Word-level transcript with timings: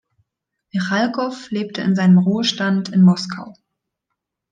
Michalkow 0.73 1.45
lebte 1.51 1.83
in 1.83 1.95
seinem 1.95 2.17
Ruhestand 2.17 2.89
in 2.89 3.03
Moskau. 3.03 3.53